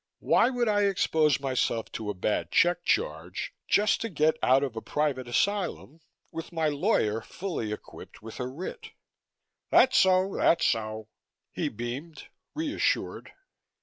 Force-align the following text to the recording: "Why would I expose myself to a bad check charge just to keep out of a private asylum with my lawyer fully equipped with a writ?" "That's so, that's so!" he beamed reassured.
"Why 0.17 0.49
would 0.49 0.67
I 0.67 0.85
expose 0.85 1.39
myself 1.39 1.91
to 1.91 2.09
a 2.09 2.15
bad 2.15 2.49
check 2.49 2.83
charge 2.83 3.53
just 3.67 4.01
to 4.01 4.09
keep 4.09 4.33
out 4.41 4.63
of 4.63 4.75
a 4.75 4.81
private 4.81 5.27
asylum 5.27 5.99
with 6.31 6.51
my 6.51 6.69
lawyer 6.69 7.21
fully 7.21 7.71
equipped 7.71 8.19
with 8.19 8.39
a 8.39 8.47
writ?" 8.47 8.93
"That's 9.69 9.99
so, 9.99 10.37
that's 10.37 10.65
so!" 10.65 11.09
he 11.51 11.69
beamed 11.69 12.29
reassured. 12.55 13.31